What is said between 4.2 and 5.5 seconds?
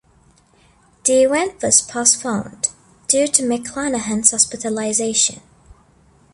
hospitalization.